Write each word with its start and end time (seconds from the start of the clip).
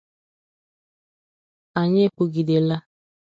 Anyị 1.79 2.01
ekwugidela 2.07 2.77